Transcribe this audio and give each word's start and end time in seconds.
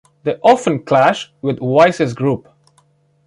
They 0.23 0.35
often 0.37 0.81
clash 0.83 1.31
with 1.43 1.59
Vise's 1.59 2.15
group. 2.15 2.47